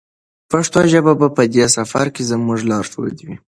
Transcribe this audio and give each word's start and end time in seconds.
پښتو 0.51 0.79
ژبه 0.91 1.13
به 1.19 1.27
په 1.35 1.43
دې 1.53 1.65
سفر 1.77 2.05
کې 2.15 2.23
زموږ 2.31 2.59
لارښود 2.69 3.17
وي. 3.25 3.35